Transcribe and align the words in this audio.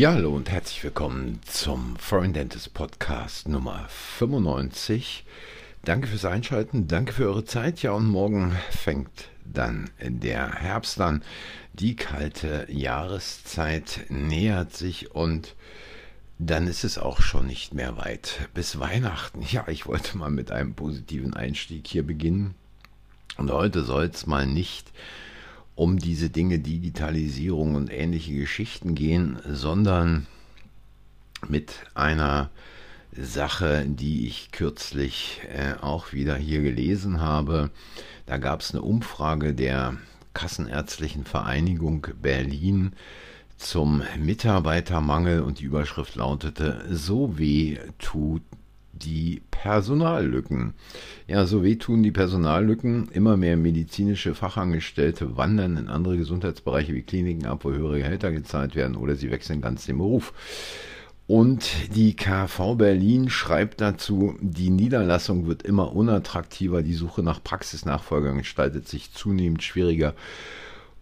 Ja, 0.00 0.14
hallo 0.14 0.34
und 0.34 0.50
herzlich 0.50 0.82
willkommen 0.82 1.40
zum 1.44 1.94
Foreign 1.96 2.32
Dentist 2.32 2.72
Podcast 2.72 3.46
Nummer 3.46 3.84
95. 3.90 5.26
Danke 5.84 6.06
fürs 6.06 6.24
Einschalten, 6.24 6.88
danke 6.88 7.12
für 7.12 7.26
eure 7.26 7.44
Zeit. 7.44 7.82
Ja, 7.82 7.92
und 7.92 8.06
morgen 8.06 8.56
fängt 8.70 9.28
dann 9.44 9.90
der 10.00 10.52
Herbst 10.52 10.98
an. 11.02 11.22
Die 11.74 11.96
kalte 11.96 12.66
Jahreszeit 12.70 14.06
nähert 14.08 14.74
sich 14.74 15.14
und 15.14 15.54
dann 16.38 16.66
ist 16.66 16.84
es 16.84 16.96
auch 16.96 17.20
schon 17.20 17.46
nicht 17.46 17.74
mehr 17.74 17.98
weit 17.98 18.48
bis 18.54 18.80
Weihnachten. 18.80 19.42
Ja, 19.50 19.68
ich 19.68 19.84
wollte 19.84 20.16
mal 20.16 20.30
mit 20.30 20.50
einem 20.50 20.72
positiven 20.72 21.34
Einstieg 21.34 21.86
hier 21.86 22.06
beginnen. 22.06 22.54
Und 23.36 23.50
heute 23.50 23.82
soll 23.82 24.04
es 24.04 24.26
mal 24.26 24.46
nicht 24.46 24.92
um 25.80 25.98
diese 25.98 26.28
Dinge 26.28 26.58
Digitalisierung 26.58 27.74
und 27.74 27.90
ähnliche 27.90 28.34
Geschichten 28.34 28.94
gehen, 28.94 29.38
sondern 29.50 30.26
mit 31.48 31.72
einer 31.94 32.50
Sache, 33.16 33.86
die 33.88 34.26
ich 34.26 34.50
kürzlich 34.52 35.40
äh, 35.48 35.80
auch 35.80 36.12
wieder 36.12 36.36
hier 36.36 36.60
gelesen 36.60 37.22
habe. 37.22 37.70
Da 38.26 38.36
gab 38.36 38.60
es 38.60 38.72
eine 38.72 38.82
Umfrage 38.82 39.54
der 39.54 39.96
Kassenärztlichen 40.34 41.24
Vereinigung 41.24 42.08
Berlin 42.20 42.92
zum 43.56 44.02
Mitarbeitermangel 44.18 45.40
und 45.40 45.60
die 45.60 45.64
Überschrift 45.64 46.14
lautete, 46.14 46.84
so 46.90 47.38
weh 47.38 47.78
tut 47.98 48.42
die 49.02 49.42
Personallücken. 49.50 50.74
Ja, 51.26 51.46
so 51.46 51.62
wehtun 51.62 52.02
die 52.02 52.12
Personallücken. 52.12 53.08
Immer 53.12 53.36
mehr 53.36 53.56
medizinische 53.56 54.34
Fachangestellte 54.34 55.36
wandern 55.36 55.76
in 55.76 55.88
andere 55.88 56.16
Gesundheitsbereiche 56.16 56.94
wie 56.94 57.02
Kliniken 57.02 57.46
ab, 57.46 57.64
wo 57.64 57.70
höhere 57.70 57.98
Gehälter 57.98 58.32
gezahlt 58.32 58.74
werden 58.74 58.96
oder 58.96 59.16
sie 59.16 59.30
wechseln 59.30 59.60
ganz 59.60 59.86
den 59.86 59.98
Beruf. 59.98 60.32
Und 61.26 61.94
die 61.94 62.16
KV 62.16 62.74
Berlin 62.74 63.30
schreibt 63.30 63.80
dazu, 63.80 64.34
die 64.40 64.68
Niederlassung 64.68 65.46
wird 65.46 65.62
immer 65.62 65.94
unattraktiver, 65.94 66.82
die 66.82 66.94
Suche 66.94 67.22
nach 67.22 67.40
Praxisnachfolgern 67.40 68.38
gestaltet 68.38 68.88
sich 68.88 69.12
zunehmend 69.12 69.62
schwieriger 69.62 70.14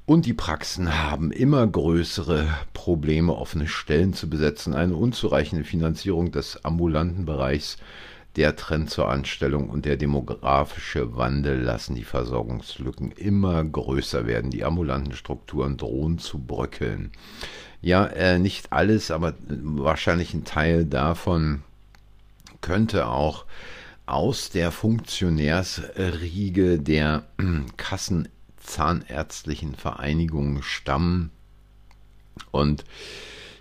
und 0.08 0.24
die 0.24 0.32
Praxen 0.32 1.04
haben 1.04 1.30
immer 1.30 1.66
größere 1.66 2.48
Probleme, 2.72 3.34
offene 3.34 3.68
Stellen 3.68 4.14
zu 4.14 4.30
besetzen. 4.30 4.72
Eine 4.72 4.96
unzureichende 4.96 5.64
Finanzierung 5.64 6.32
des 6.32 6.64
ambulanten 6.64 7.26
Bereichs, 7.26 7.76
der 8.34 8.56
Trend 8.56 8.88
zur 8.88 9.10
Anstellung 9.10 9.68
und 9.68 9.84
der 9.84 9.98
demografische 9.98 11.18
Wandel 11.18 11.60
lassen 11.60 11.94
die 11.94 12.04
Versorgungslücken 12.04 13.12
immer 13.12 13.62
größer 13.62 14.26
werden. 14.26 14.50
Die 14.50 14.64
ambulanten 14.64 15.12
Strukturen 15.12 15.76
drohen 15.76 16.18
zu 16.18 16.38
bröckeln. 16.38 17.12
Ja, 17.82 18.06
äh, 18.06 18.38
nicht 18.38 18.72
alles, 18.72 19.10
aber 19.10 19.34
wahrscheinlich 19.46 20.32
ein 20.32 20.44
Teil 20.44 20.86
davon 20.86 21.60
könnte 22.62 23.08
auch 23.08 23.44
aus 24.06 24.48
der 24.48 24.70
Funktionärsriege 24.70 26.78
der 26.78 27.24
Kassen 27.76 28.28
Zahnärztlichen 28.68 29.74
Vereinigung 29.74 30.62
stammen. 30.62 31.30
Und 32.50 32.84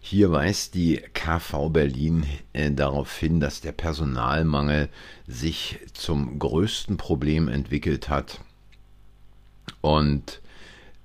hier 0.01 0.31
weist 0.31 0.75
die 0.75 1.01
KV 1.13 1.69
Berlin 1.69 2.25
äh, 2.53 2.71
darauf 2.71 3.17
hin, 3.17 3.39
dass 3.39 3.61
der 3.61 3.71
Personalmangel 3.71 4.89
sich 5.27 5.79
zum 5.93 6.39
größten 6.39 6.97
Problem 6.97 7.47
entwickelt 7.47 8.09
hat. 8.09 8.39
Und 9.81 10.41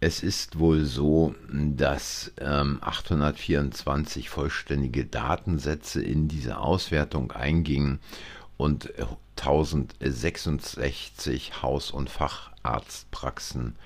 es 0.01 0.23
ist 0.23 0.59
wohl 0.59 0.85
so, 0.85 1.35
dass 1.53 2.33
ähm, 2.41 2.79
824 2.81 4.29
vollständige 4.29 5.05
Datensätze 5.05 6.03
in 6.03 6.29
diese 6.29 6.59
Auswertung 6.59 7.33
eingingen 7.33 8.01
und 8.57 8.93
1066 9.43 11.63
Haus- 11.63 11.91
und 11.91 12.11
Facharztpraxen 12.11 13.77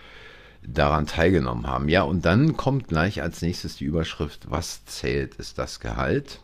daran 0.63 1.07
teilgenommen 1.07 1.67
haben. 1.67 1.89
Ja, 1.89 2.03
und 2.03 2.25
dann 2.25 2.57
kommt 2.57 2.89
gleich 2.89 3.23
als 3.23 3.43
nächstes 3.43 3.77
die 3.77 3.85
Überschrift, 3.85 4.51
was 4.51 4.85
zählt, 4.85 5.37
ist 5.37 5.59
das 5.59 5.81
Gehalt. 5.81 6.41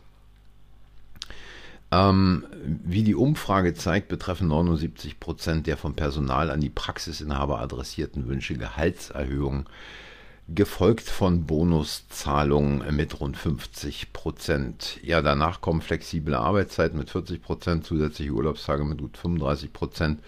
Ähm, 1.91 2.45
wie 2.63 3.03
die 3.03 3.15
Umfrage 3.15 3.75
zeigt, 3.75 4.07
betreffen 4.07 4.47
79 4.47 5.19
Prozent 5.19 5.67
der 5.67 5.77
vom 5.77 5.93
Personal 5.93 6.49
an 6.49 6.59
die 6.59 6.69
Praxisinhaber 6.69 7.59
adressierten 7.59 8.27
Wünsche 8.27 8.55
Gehaltserhöhungen 8.55 9.65
gefolgt 10.49 11.09
von 11.09 11.45
Bonuszahlungen 11.45 12.95
mit 12.95 13.19
rund 13.19 13.37
50 13.37 14.11
Prozent. 14.11 14.99
Ja, 15.01 15.21
danach 15.21 15.61
kommen 15.61 15.81
flexible 15.81 16.35
Arbeitszeiten 16.35 16.97
mit 16.97 17.09
40 17.09 17.41
Prozent, 17.41 17.85
zusätzliche 17.85 18.31
Urlaubstage 18.31 18.83
mit 18.83 18.99
gut 18.99 19.17
35 19.17 19.71
Prozent 19.71 20.21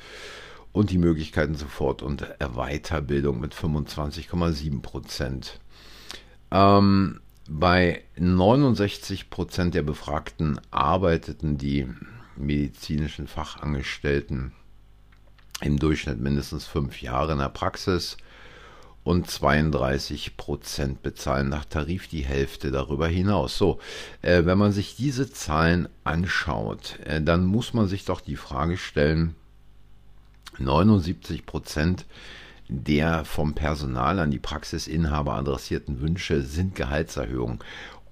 und 0.71 0.89
die 0.89 0.97
Möglichkeiten 0.97 1.55
sofort 1.55 2.01
und 2.01 2.25
Weiterbildung 2.39 3.39
mit 3.39 3.53
25,7 3.53 4.81
Prozent. 4.81 5.59
Ähm, 6.51 7.19
bei 7.49 8.03
69 8.17 9.29
Prozent 9.29 9.75
der 9.75 9.83
Befragten 9.83 10.59
arbeiteten 10.71 11.57
die 11.57 11.87
medizinischen 12.37 13.27
Fachangestellten 13.27 14.53
im 15.61 15.77
Durchschnitt 15.77 16.19
mindestens 16.19 16.65
fünf 16.65 17.01
Jahre 17.01 17.33
in 17.33 17.39
der 17.39 17.49
Praxis 17.49 18.17
und 19.05 19.29
32 19.29 20.35
Prozent 20.35 21.03
bezahlen 21.03 21.47
nach 21.47 21.63
Tarif 21.63 22.07
die 22.07 22.25
Hälfte 22.25 22.71
darüber 22.71 23.07
hinaus. 23.07 23.55
So, 23.55 23.79
äh, 24.23 24.45
wenn 24.45 24.57
man 24.57 24.71
sich 24.71 24.95
diese 24.95 25.31
Zahlen 25.31 25.87
anschaut, 26.03 26.99
äh, 27.05 27.21
dann 27.21 27.45
muss 27.45 27.73
man 27.73 27.87
sich 27.87 28.03
doch 28.03 28.19
die 28.19 28.35
Frage 28.35 28.77
stellen, 28.77 29.35
79 30.57 31.45
Prozent 31.45 32.05
der 32.67 33.25
vom 33.25 33.53
Personal 33.53 34.17
an 34.17 34.31
die 34.31 34.39
Praxisinhaber 34.39 35.35
adressierten 35.35 36.01
Wünsche 36.01 36.41
sind 36.41 36.73
Gehaltserhöhungen. 36.73 37.59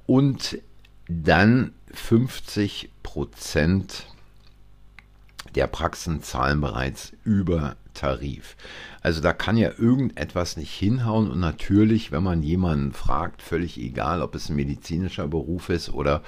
Und 0.05 0.59
dann 1.07 1.73
50 1.91 2.91
Prozent 3.01 4.05
der 5.55 5.65
Praxen 5.65 6.21
zahlen 6.21 6.61
bereits 6.61 7.13
über 7.23 7.77
Tarif. 7.93 8.55
Also 9.01 9.21
da 9.21 9.33
kann 9.33 9.57
ja 9.57 9.71
irgendetwas 9.77 10.57
nicht 10.57 10.73
hinhauen 10.73 11.29
und 11.29 11.39
natürlich, 11.39 12.11
wenn 12.11 12.23
man 12.23 12.43
jemanden 12.43 12.93
fragt, 12.93 13.41
völlig 13.41 13.77
egal, 13.77 14.21
ob 14.21 14.35
es 14.35 14.49
ein 14.49 14.55
medizinischer 14.55 15.27
Beruf 15.27 15.69
ist 15.69 15.89
oder 15.89 16.21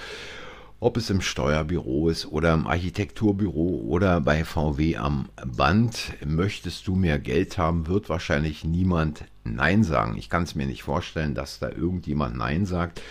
ob 0.79 0.97
es 0.97 1.09
im 1.09 1.21
Steuerbüro 1.21 2.09
ist 2.09 2.25
oder 2.25 2.53
im 2.53 2.67
Architekturbüro 2.67 3.85
oder 3.87 4.21
bei 4.21 4.43
VW 4.43 4.97
am 4.97 5.29
Band, 5.43 6.13
möchtest 6.25 6.87
du 6.87 6.95
mehr 6.95 7.17
Geld 7.17 7.57
haben, 7.57 7.87
wird 7.87 8.09
wahrscheinlich 8.09 8.63
niemand 8.63 9.23
Nein 9.43 9.83
sagen. 9.83 10.17
Ich 10.17 10.29
kann 10.29 10.43
es 10.43 10.53
mir 10.53 10.67
nicht 10.67 10.83
vorstellen, 10.83 11.33
dass 11.33 11.59
da 11.59 11.69
irgendjemand 11.69 12.37
Nein 12.37 12.65
sagt. 12.65 13.01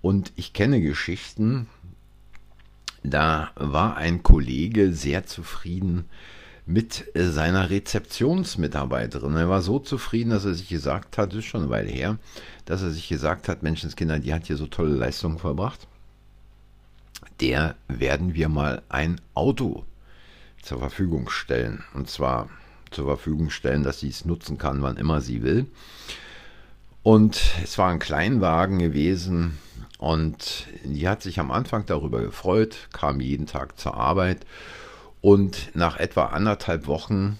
Und 0.00 0.32
ich 0.36 0.52
kenne 0.52 0.80
Geschichten, 0.80 1.68
da 3.04 3.50
war 3.56 3.96
ein 3.96 4.22
Kollege 4.22 4.92
sehr 4.92 5.26
zufrieden 5.26 6.06
mit 6.64 7.04
seiner 7.14 7.70
Rezeptionsmitarbeiterin. 7.70 9.36
Er 9.36 9.48
war 9.48 9.62
so 9.62 9.78
zufrieden, 9.78 10.30
dass 10.30 10.44
er 10.44 10.54
sich 10.54 10.68
gesagt 10.68 11.18
hat, 11.18 11.32
das 11.32 11.40
ist 11.40 11.44
schon 11.46 11.62
eine 11.62 11.70
Weile 11.70 11.90
her, 11.90 12.18
dass 12.64 12.82
er 12.82 12.90
sich 12.90 13.08
gesagt 13.08 13.48
hat, 13.48 13.62
Menschenskinder, 13.62 14.18
die 14.18 14.32
hat 14.32 14.46
hier 14.46 14.56
so 14.56 14.66
tolle 14.66 14.94
Leistungen 14.94 15.38
verbracht. 15.38 15.88
Der 17.40 17.74
werden 17.88 18.34
wir 18.34 18.48
mal 18.48 18.82
ein 18.88 19.20
Auto 19.34 19.84
zur 20.62 20.78
Verfügung 20.78 21.28
stellen. 21.28 21.82
Und 21.94 22.08
zwar 22.08 22.48
zur 22.90 23.06
Verfügung 23.06 23.50
stellen, 23.50 23.82
dass 23.82 24.00
sie 24.00 24.08
es 24.08 24.24
nutzen 24.24 24.58
kann, 24.58 24.82
wann 24.82 24.96
immer 24.96 25.20
sie 25.20 25.42
will. 25.42 25.66
Und 27.02 27.40
es 27.64 27.78
war 27.78 27.90
ein 27.90 27.98
Kleinwagen 27.98 28.78
gewesen, 28.78 29.58
und 30.02 30.66
die 30.82 31.08
hat 31.08 31.22
sich 31.22 31.38
am 31.38 31.52
Anfang 31.52 31.86
darüber 31.86 32.22
gefreut, 32.22 32.88
kam 32.92 33.20
jeden 33.20 33.46
Tag 33.46 33.78
zur 33.78 33.94
Arbeit 33.94 34.44
und 35.22 35.70
nach 35.74 35.96
etwa 35.96 36.26
anderthalb 36.26 36.86
Wochen 36.86 37.38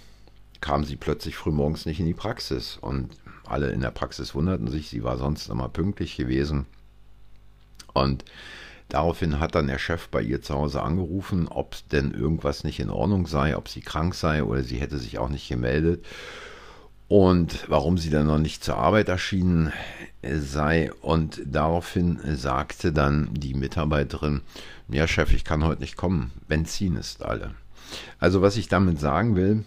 kam 0.61 0.84
sie 0.84 0.96
plötzlich 0.96 1.37
frühmorgens 1.37 1.84
nicht 1.84 2.00
in 2.00 2.06
die 2.06 2.14
Praxis. 2.14 2.79
Und 2.81 3.11
alle 3.44 3.70
in 3.73 3.81
der 3.81 3.90
Praxis 3.90 4.34
wunderten 4.34 4.69
sich, 4.69 4.88
sie 4.88 5.02
war 5.02 5.19
sonst 5.19 5.49
immer 5.49 5.69
pünktlich 5.69 6.17
gewesen. 6.17 6.67
Und 7.93 8.25
daraufhin 8.88 9.40
hat 9.40 9.56
dann 9.56 9.67
der 9.67 9.79
Chef 9.79 10.08
bei 10.08 10.23
ihr 10.23 10.40
zu 10.40 10.55
Hause 10.55 10.81
angerufen, 10.81 11.49
ob 11.49 11.76
denn 11.90 12.12
irgendwas 12.12 12.62
nicht 12.62 12.79
in 12.79 12.88
Ordnung 12.88 13.26
sei, 13.26 13.56
ob 13.56 13.69
sie 13.69 13.81
krank 13.81 14.14
sei 14.14 14.44
oder 14.44 14.62
sie 14.62 14.81
hätte 14.81 14.99
sich 14.99 15.19
auch 15.19 15.28
nicht 15.28 15.49
gemeldet 15.49 16.06
und 17.12 17.69
warum 17.69 17.99
sie 17.99 18.08
dann 18.08 18.26
noch 18.26 18.38
nicht 18.38 18.64
zur 18.64 18.78
Arbeit 18.78 19.11
erschienen 19.11 19.70
sei. 20.23 20.90
Und 21.02 21.43
daraufhin 21.44 22.19
sagte 22.25 22.90
dann 22.90 23.28
die 23.35 23.52
Mitarbeiterin, 23.52 24.40
ja 24.88 25.06
Chef, 25.06 25.32
ich 25.35 25.44
kann 25.44 25.62
heute 25.62 25.82
nicht 25.82 25.96
kommen, 25.96 26.31
Benzin 26.49 26.96
ist 26.96 27.23
alle. 27.23 27.55
Also 28.19 28.43
was 28.43 28.56
ich 28.56 28.69
damit 28.69 29.00
sagen 29.00 29.37
will, 29.37 29.64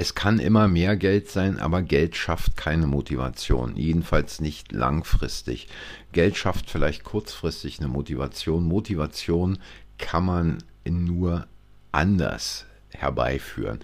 es 0.00 0.14
kann 0.14 0.38
immer 0.38 0.66
mehr 0.66 0.96
Geld 0.96 1.28
sein, 1.28 1.58
aber 1.58 1.82
Geld 1.82 2.16
schafft 2.16 2.56
keine 2.56 2.86
Motivation, 2.86 3.76
jedenfalls 3.76 4.40
nicht 4.40 4.72
langfristig. 4.72 5.68
Geld 6.12 6.38
schafft 6.38 6.70
vielleicht 6.70 7.04
kurzfristig 7.04 7.80
eine 7.80 7.88
Motivation. 7.88 8.64
Motivation 8.64 9.58
kann 9.98 10.24
man 10.24 10.58
nur 10.88 11.46
anders 11.92 12.64
herbeiführen. 12.88 13.80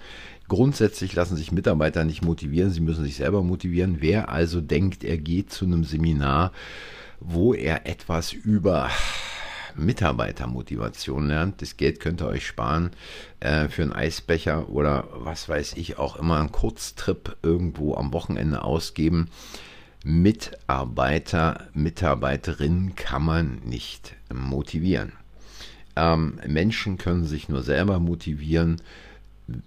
Grundsätzlich 0.49 1.15
lassen 1.15 1.37
sich 1.37 1.53
Mitarbeiter 1.53 2.05
nicht 2.05 2.25
motivieren, 2.25 2.71
sie 2.71 2.81
müssen 2.81 3.05
sich 3.05 3.17
selber 3.17 3.43
motivieren. 3.43 3.99
Wer 4.01 4.31
also 4.31 4.63
denkt, 4.63 5.05
er 5.05 5.19
geht 5.19 5.53
zu 5.53 5.67
einem 5.67 5.85
Seminar, 5.85 6.53
wo 7.21 7.53
er 7.53 7.87
etwas 7.87 8.33
über 8.33 8.91
Mitarbeitermotivation 9.77 11.29
lernt. 11.29 11.63
Das 11.63 11.77
Geld 11.77 12.01
könnt 12.01 12.21
ihr 12.23 12.29
euch 12.29 12.47
sparen 12.47 12.91
äh, 13.41 13.69
für 13.69 13.83
einen 13.83 13.93
Eisbecher 13.93 14.69
oder 14.69 15.09
was 15.13 15.49
weiß 15.49 15.75
ich 15.75 15.99
auch 15.99 16.17
immer 16.17 16.39
einen 16.41 16.53
Kurztrip 16.53 17.37
irgendwo 17.43 17.95
am 17.95 18.13
Wochenende 18.13 18.63
ausgeben. 18.63 19.29
Mitarbeiter, 20.05 21.67
Mitarbeiterinnen 21.75 22.95
kann 22.95 23.25
man 23.25 23.61
nicht 23.65 24.15
motivieren. 24.33 25.13
Ähm, 25.97 26.39
Menschen 26.47 26.99
können 26.99 27.25
sich 27.25 27.49
nur 27.49 27.63
selber 27.63 27.99
motivieren. 27.99 28.81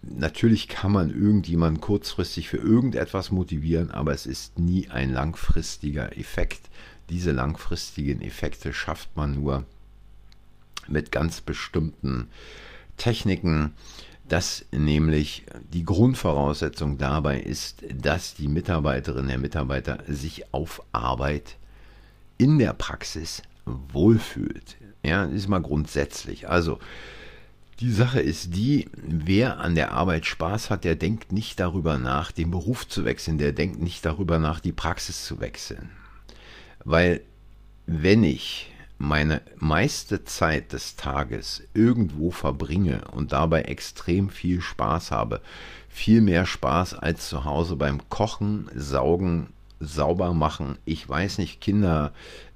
Natürlich 0.01 0.67
kann 0.67 0.91
man 0.91 1.09
irgendjemanden 1.09 1.81
kurzfristig 1.81 2.49
für 2.49 2.57
irgendetwas 2.57 3.31
motivieren, 3.31 3.91
aber 3.91 4.13
es 4.13 4.25
ist 4.25 4.59
nie 4.59 4.89
ein 4.89 5.11
langfristiger 5.11 6.17
Effekt. 6.17 6.69
Diese 7.09 7.31
langfristigen 7.31 8.21
Effekte 8.21 8.73
schafft 8.73 9.15
man 9.15 9.35
nur 9.35 9.65
mit 10.91 11.11
ganz 11.11 11.41
bestimmten 11.41 12.29
Techniken, 12.97 13.73
dass 14.27 14.65
nämlich 14.71 15.45
die 15.73 15.83
Grundvoraussetzung 15.83 16.97
dabei 16.97 17.39
ist, 17.39 17.83
dass 17.93 18.35
die 18.35 18.47
Mitarbeiterin, 18.47 19.27
der 19.27 19.39
Mitarbeiter 19.39 19.99
sich 20.07 20.53
auf 20.53 20.83
Arbeit 20.91 21.55
in 22.37 22.59
der 22.59 22.73
Praxis 22.73 23.41
wohlfühlt. 23.65 24.77
Ja, 25.03 25.25
das 25.25 25.33
ist 25.33 25.47
mal 25.47 25.61
grundsätzlich. 25.61 26.47
Also, 26.47 26.79
die 27.79 27.91
Sache 27.91 28.19
ist 28.19 28.55
die, 28.55 28.89
wer 28.93 29.59
an 29.59 29.73
der 29.73 29.93
Arbeit 29.93 30.25
Spaß 30.25 30.69
hat, 30.69 30.83
der 30.83 30.95
denkt 30.95 31.31
nicht 31.31 31.59
darüber 31.59 31.97
nach, 31.97 32.31
den 32.31 32.51
Beruf 32.51 32.87
zu 32.87 33.05
wechseln, 33.05 33.37
der 33.37 33.53
denkt 33.53 33.81
nicht 33.81 34.05
darüber 34.05 34.37
nach, 34.37 34.59
die 34.59 34.73
Praxis 34.73 35.25
zu 35.25 35.39
wechseln. 35.39 35.89
Weil 36.83 37.21
wenn 37.85 38.23
ich 38.23 38.71
meine 38.99 39.41
meiste 39.57 40.25
Zeit 40.25 40.73
des 40.73 40.97
Tages 40.97 41.63
irgendwo 41.73 42.31
verbringe 42.31 43.01
und 43.11 43.31
dabei 43.31 43.61
extrem 43.63 44.29
viel 44.29 44.61
Spaß 44.61 45.11
habe, 45.11 45.41
viel 45.87 46.21
mehr 46.21 46.45
Spaß 46.45 46.95
als 46.95 47.29
zu 47.29 47.45
Hause 47.45 47.77
beim 47.77 48.07
Kochen, 48.09 48.69
Saugen, 48.75 49.47
sauber 49.79 50.33
machen, 50.33 50.77
ich 50.83 51.07
weiß 51.07 51.37
nicht, 51.37 51.61
Kinder 51.61 52.11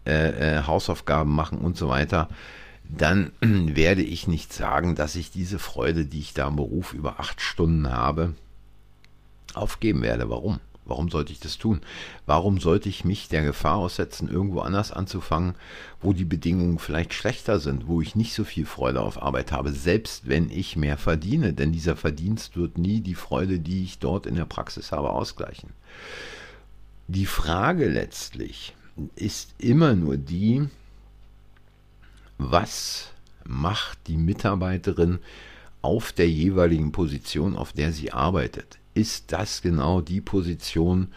äh, 0.06 0.58
äh, 0.58 0.64
Hausaufgaben 0.68 1.34
machen 1.34 1.60
und 1.60 1.78
so 1.78 1.88
weiter, 1.88 2.28
dann 2.84 3.32
werde 3.40 4.04
ich 4.04 4.28
nicht 4.28 4.52
sagen, 4.52 4.96
dass 4.96 5.16
ich 5.16 5.32
diese 5.32 5.60
Freude, 5.60 6.06
die 6.06 6.20
ich 6.20 6.34
da 6.34 6.50
im 6.50 6.58
Beruf 6.58 6.94
über 6.94 7.22
acht 7.22 7.40
Stunden 7.40 7.90
habe, 7.90 8.34
aufgeben 9.54 10.02
werde. 10.02 10.30
Warum? 10.30 10.60
Warum 10.86 11.10
sollte 11.10 11.32
ich 11.32 11.40
das 11.40 11.58
tun? 11.58 11.82
Warum 12.26 12.60
sollte 12.60 12.90
ich 12.90 13.06
mich 13.06 13.30
der 13.30 13.44
Gefahr 13.44 13.78
aussetzen, 13.78 14.30
irgendwo 14.30 14.60
anders 14.60 14.92
anzufangen, 14.92 15.56
wo 16.02 16.14
die 16.14 16.26
Bedingungen 16.26 16.78
vielleicht 16.78 17.14
schlechter 17.14 17.60
sind, 17.60 17.88
wo 17.88 18.02
ich 18.02 18.16
nicht 18.16 18.34
so 18.34 18.44
viel 18.44 18.66
Freude 18.66 19.02
auf 19.02 19.22
Arbeit 19.22 19.52
habe, 19.52 19.72
selbst 19.72 20.28
wenn 20.28 20.50
ich 20.50 20.76
mehr 20.76 20.98
verdiene? 20.98 21.54
Denn 21.54 21.72
dieser 21.72 21.96
Verdienst 21.96 22.58
wird 22.58 22.78
nie 22.78 23.00
die 23.00 23.16
Freude, 23.16 23.60
die 23.60 23.84
ich 23.84 24.00
dort 24.00 24.26
in 24.26 24.36
der 24.36 24.46
Praxis 24.46 24.92
habe, 24.92 25.12
ausgleichen. 25.12 25.70
Die 27.08 27.26
Frage 27.26 27.88
letztlich 27.88 28.76
ist 29.16 29.56
immer 29.58 29.94
nur 29.96 30.18
die, 30.18 30.68
was 32.38 33.10
macht 33.46 34.00
die 34.08 34.18
Mitarbeiterin 34.18 35.20
auf 35.82 36.12
der 36.12 36.30
jeweiligen 36.30 36.92
Position, 36.92 37.56
auf 37.56 37.74
der 37.74 37.92
sie 37.92 38.12
arbeitet? 38.12 38.80
Ist 38.94 39.32
das 39.32 39.62
genau 39.62 40.02
die 40.02 40.22
Position, 40.22 41.10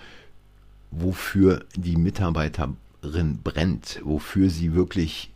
wofür 0.90 1.64
die 1.74 1.96
Mitarbeiterin 1.96 3.40
brennt, 3.42 4.00
wofür 4.04 4.50
sie 4.50 4.74
wirklich 4.74 5.32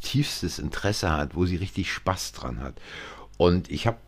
tiefstes 0.00 0.58
Interesse 0.58 1.10
hat, 1.10 1.34
wo 1.34 1.46
sie 1.46 1.56
richtig 1.56 1.92
Spaß 1.92 2.32
dran 2.32 2.60
hat. 2.60 2.74
Und 3.36 3.70
ich 3.70 3.86
habe, 3.86 3.98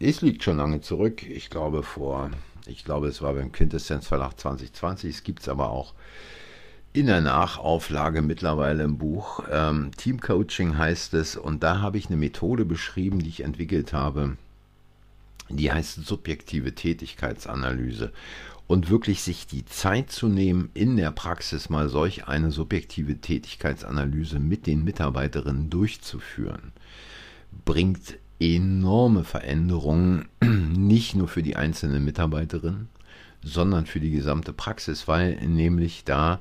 es 0.00 0.22
liegt 0.22 0.42
schon 0.42 0.56
lange 0.56 0.80
zurück, 0.80 1.22
ich 1.22 1.50
glaube 1.50 1.82
vor, 1.82 2.30
ich 2.66 2.84
glaube 2.84 3.08
es 3.08 3.22
war 3.22 3.34
beim 3.34 3.52
Quintessenz 3.52 4.06
Verlag 4.06 4.38
2020, 4.38 5.16
es 5.16 5.22
gibt 5.22 5.40
es 5.40 5.48
aber 5.48 5.70
auch 5.70 5.94
in 6.92 7.06
der 7.06 7.20
Nachauflage 7.20 8.22
mittlerweile 8.22 8.82
im 8.82 8.98
Buch. 8.98 9.44
Ähm, 9.50 9.90
Teamcoaching 9.96 10.78
heißt 10.78 11.14
es 11.14 11.36
und 11.36 11.62
da 11.62 11.80
habe 11.80 11.98
ich 11.98 12.06
eine 12.06 12.16
Methode 12.16 12.64
beschrieben, 12.64 13.20
die 13.20 13.28
ich 13.28 13.44
entwickelt 13.44 13.92
habe, 13.92 14.36
die 15.48 15.72
heißt 15.72 16.04
subjektive 16.04 16.74
Tätigkeitsanalyse. 16.74 18.12
Und 18.66 18.90
wirklich 18.90 19.22
sich 19.22 19.46
die 19.46 19.64
Zeit 19.64 20.12
zu 20.12 20.28
nehmen, 20.28 20.70
in 20.74 20.96
der 20.96 21.10
Praxis 21.10 21.70
mal 21.70 21.88
solch 21.88 22.28
eine 22.28 22.50
subjektive 22.50 23.18
Tätigkeitsanalyse 23.18 24.38
mit 24.38 24.66
den 24.66 24.84
Mitarbeiterinnen 24.84 25.70
durchzuführen, 25.70 26.72
bringt 27.64 28.18
enorme 28.38 29.24
Veränderungen, 29.24 30.28
nicht 30.42 31.14
nur 31.14 31.28
für 31.28 31.42
die 31.42 31.56
einzelne 31.56 31.98
Mitarbeiterin, 31.98 32.88
sondern 33.42 33.86
für 33.86 34.00
die 34.00 34.10
gesamte 34.10 34.52
Praxis, 34.52 35.08
weil 35.08 35.36
nämlich 35.36 36.04
da 36.04 36.40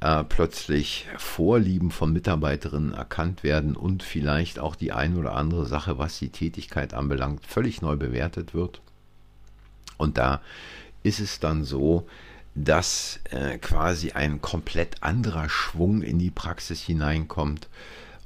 äh, 0.00 0.24
plötzlich 0.24 1.06
Vorlieben 1.16 1.90
von 1.90 2.12
Mitarbeiterinnen 2.12 2.94
erkannt 2.94 3.42
werden 3.42 3.76
und 3.76 4.02
vielleicht 4.02 4.58
auch 4.58 4.76
die 4.76 4.92
ein 4.92 5.16
oder 5.16 5.34
andere 5.34 5.66
Sache, 5.66 5.98
was 5.98 6.18
die 6.18 6.30
Tätigkeit 6.30 6.94
anbelangt, 6.94 7.44
völlig 7.44 7.82
neu 7.82 7.96
bewertet 7.96 8.54
wird. 8.54 8.80
Und 9.96 10.18
da 10.18 10.40
ist 11.02 11.18
es 11.18 11.40
dann 11.40 11.64
so, 11.64 12.06
dass 12.54 13.20
äh, 13.30 13.58
quasi 13.58 14.12
ein 14.12 14.40
komplett 14.40 15.02
anderer 15.02 15.48
Schwung 15.48 16.02
in 16.02 16.18
die 16.18 16.30
Praxis 16.30 16.80
hineinkommt. 16.80 17.68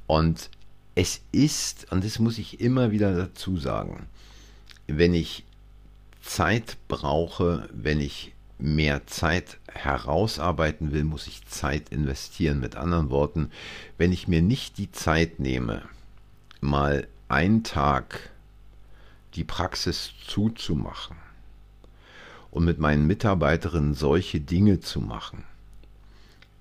Und 0.07 0.49
es 0.95 1.21
ist, 1.31 1.91
und 1.91 2.03
das 2.03 2.19
muss 2.19 2.37
ich 2.37 2.59
immer 2.59 2.91
wieder 2.91 3.15
dazu 3.15 3.57
sagen, 3.57 4.07
wenn 4.87 5.13
ich 5.13 5.43
Zeit 6.23 6.77
brauche, 6.87 7.69
wenn 7.71 7.99
ich 7.99 8.33
mehr 8.57 9.05
Zeit 9.07 9.59
herausarbeiten 9.71 10.91
will, 10.93 11.03
muss 11.03 11.27
ich 11.27 11.45
Zeit 11.45 11.89
investieren. 11.89 12.59
Mit 12.59 12.75
anderen 12.75 13.09
Worten, 13.09 13.51
wenn 13.97 14.11
ich 14.11 14.27
mir 14.27 14.41
nicht 14.41 14.77
die 14.77 14.91
Zeit 14.91 15.39
nehme, 15.39 15.83
mal 16.61 17.07
einen 17.27 17.63
Tag 17.63 18.31
die 19.35 19.43
Praxis 19.43 20.13
zuzumachen 20.25 21.17
und 22.51 22.63
mit 22.63 22.79
meinen 22.79 23.05
Mitarbeiterinnen 23.05 23.93
solche 23.93 24.39
Dinge 24.39 24.79
zu 24.79 25.01
machen, 25.01 25.43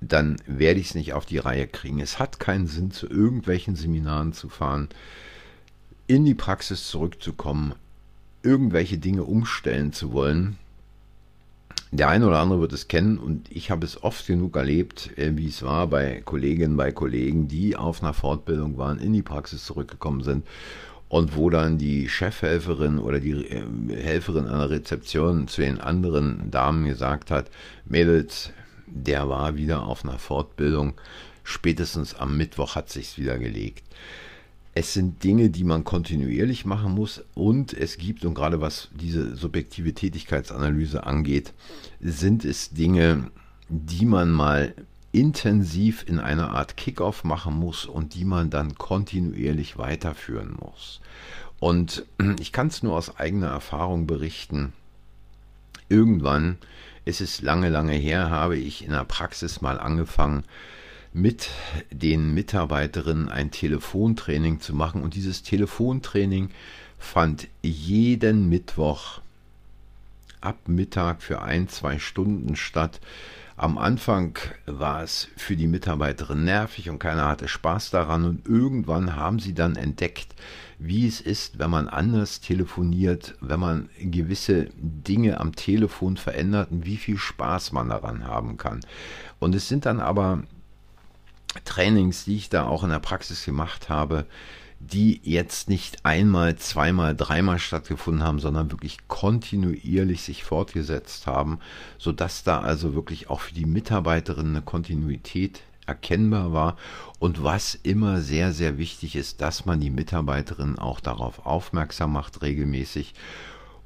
dann 0.00 0.37
werde 0.47 0.81
ich 0.81 0.88
es 0.88 0.95
nicht 0.95 1.12
auf 1.12 1.25
die 1.25 1.38
Reihe 1.38 1.69
kriegen. 1.69 2.00
Es 2.00 2.19
hat 2.19 2.40
keinen 2.40 2.66
Sinn, 2.66 2.90
zu 2.90 3.09
irgendwelchen 3.09 3.76
Seminaren 3.76 4.33
zu 4.33 4.49
fahren, 4.49 4.88
in 6.09 6.25
die 6.25 6.35
Praxis 6.35 6.88
zurückzukommen, 6.88 7.75
irgendwelche 8.42 8.99
Dinge 8.99 9.25
umstellen 9.25 9.92
zu 9.92 10.12
wollen, 10.12 10.58
der 11.94 12.08
eine 12.08 12.26
oder 12.26 12.38
andere 12.38 12.61
wird 12.61 12.72
es 12.72 12.88
kennen 12.88 13.18
und 13.18 13.50
ich 13.50 13.70
habe 13.70 13.84
es 13.84 14.02
oft 14.02 14.26
genug 14.26 14.56
erlebt, 14.56 15.11
äh, 15.18 15.37
wie 15.37 15.49
es 15.49 15.62
war 15.62 15.87
bei 15.87 16.22
Kolleginnen, 16.25 16.76
bei 16.76 16.90
Kollegen, 16.90 17.49
die 17.49 17.76
auf 17.76 18.02
einer 18.02 18.14
Fortbildung 18.14 18.78
waren, 18.78 18.99
in 18.99 19.12
die 19.12 19.22
Praxis 19.22 19.66
zurückgekommen 19.66 20.22
sind 20.22 20.46
und 21.11 21.37
wo 21.37 21.50
dann 21.50 21.76
die 21.76 22.08
Chefhelferin 22.08 22.99
oder 22.99 23.20
die 23.20 23.32
äh, 23.32 23.62
Helferin 23.94 24.46
an 24.46 24.61
der 24.61 24.70
Rezeption 24.70 25.49
zu 25.49 25.61
den 25.61 25.80
anderen 25.80 26.50
Damen 26.50 26.87
gesagt 26.87 27.30
hat, 27.30 27.50
Mädels, 27.84 28.52
der 28.87 29.28
war 29.28 29.56
wieder 29.56 29.82
auf 29.82 30.02
einer 30.02 30.18
Fortbildung, 30.18 30.94
spätestens 31.44 32.14
am 32.14 32.38
Mittwoch 32.38 32.75
hat 32.75 32.88
sich's 32.88 33.18
wieder 33.18 33.38
gelegt 33.38 33.84
es 34.75 34.95
sind 34.95 35.23
Dinge, 35.23 35.50
die 35.50 35.64
man 35.64 35.85
kontinuierlich 35.85 36.64
machen 36.64 36.93
muss 36.93 37.23
und 37.35 37.75
es 37.75 37.99
gibt, 37.99 38.25
und 38.25 38.35
gerade 38.35 38.61
was 38.61 38.88
diese 38.95 39.37
subjektive 39.37 39.93
Tätigkeitsanalyse 39.93 41.07
angeht, 41.07 41.52
sind 42.00 42.45
es 42.45 42.71
Dinge, 42.71 43.31
die 43.69 44.07
man 44.07 44.31
mal 44.31 44.75
intensiv 45.12 46.05
in 46.09 46.19
einer 46.19 46.52
Art 46.52 46.79
Kickoff 46.79 47.23
machen 47.23 47.55
muss 47.55 47.85
und 47.85 48.14
die 48.14 48.25
man 48.25 48.49
dann 48.49 48.75
kontinuierlich 48.76 49.76
weiterführen 49.76 50.57
muss. 50.59 51.00
Und 51.61 52.07
ich 52.41 52.50
kann 52.50 52.69
es 52.69 52.83
nur 52.83 52.97
aus 52.97 53.19
eigener 53.19 53.49
Erfahrung 53.49 54.07
berichten. 54.07 54.73
Irgendwann, 55.91 56.57
ist 57.05 57.21
es 57.21 57.43
lange, 57.43 57.69
lange 57.69 57.93
her, 57.93 58.31
habe 58.31 58.57
ich 58.57 58.85
in 58.85 58.93
der 58.93 59.05
Praxis 59.05 59.61
mal 59.61 59.79
angefangen, 59.79 60.45
mit 61.12 61.50
den 61.90 62.33
Mitarbeiterinnen 62.35 63.28
ein 63.28 63.50
Telefontraining 63.50 64.61
zu 64.61 64.75
machen. 64.75 65.02
Und 65.02 65.14
dieses 65.14 65.42
Telefontraining 65.42 66.50
fand 66.99 67.49
jeden 67.62 68.49
Mittwoch 68.49 69.21
ab 70.40 70.57
Mittag 70.66 71.23
für 71.23 71.42
ein, 71.42 71.69
zwei 71.69 71.99
Stunden 71.99 72.57
statt. 72.57 73.00
Am 73.57 73.78
Anfang 73.78 74.38
war 74.66 75.02
es 75.02 75.28
für 75.37 75.57
die 75.57 75.66
Mitarbeiterin 75.66 76.45
nervig 76.45 76.88
und 76.88 76.99
keiner 76.99 77.28
hatte 77.28 77.49
Spaß 77.49 77.90
daran 77.90 78.25
und 78.25 78.49
irgendwann 78.49 79.14
haben 79.14 79.38
sie 79.38 79.54
dann 79.54 79.76
entdeckt, 79.76 80.35
wie 80.78 81.07
es 81.07 81.21
ist, 81.21 81.59
wenn 81.59 81.71
man 81.71 81.88
anders 81.88 82.40
telefoniert, 82.40 83.37
wenn 83.40 83.61
man 83.61 83.88
gewisse 84.00 84.71
Dinge 84.76 85.38
am 85.38 85.54
Telefon 85.54 86.16
verändert 86.16 86.73
und 86.73 86.87
wie 86.87 86.97
viel 86.97 87.19
Spaß 87.19 87.73
man 87.73 87.90
daran 87.90 88.26
haben 88.26 88.57
kann. 88.57 88.81
Und 89.38 89.54
es 89.54 89.69
sind 89.69 89.87
dann 89.87 90.00
aber 90.00 90.42
Trainings, 91.64 92.25
die 92.25 92.37
ich 92.37 92.49
da 92.49 92.66
auch 92.66 92.85
in 92.85 92.90
der 92.90 92.99
Praxis 92.99 93.44
gemacht 93.44 93.88
habe, 93.88 94.26
die 94.80 95.21
jetzt 95.23 95.68
nicht 95.68 96.04
einmal, 96.04 96.56
zweimal, 96.56 97.14
dreimal 97.14 97.61
stattgefunden 97.61 98.25
haben, 98.25 98.40
sondern 98.40 98.73
wirklich 98.73 98.99
kontinuierlich 99.06 100.23
sich 100.23 100.42
fortgesetzt 100.42 101.26
haben, 101.26 101.61
sodass 101.99 102.42
da 102.42 102.61
also 102.61 102.94
wirklich 102.94 103.30
auch 103.30 103.40
für 103.40 103.54
die 103.54 103.66
Mitarbeiterinnen 103.66 104.56
eine 104.56 104.64
Kontinuität 104.64 105.61
erkennbar 105.87 106.52
war. 106.52 106.76
Und 107.21 107.44
was 107.44 107.76
immer 107.76 108.21
sehr, 108.21 108.52
sehr 108.52 108.76
wichtig 108.76 109.14
ist, 109.14 109.40
dass 109.40 109.66
man 109.66 109.78
die 109.78 109.90
Mitarbeiterinnen 109.90 110.78
auch 110.78 110.99
darauf 110.99 111.47
aufmerksam 111.47 112.12
macht 112.12 112.42
regelmäßig 112.42 113.14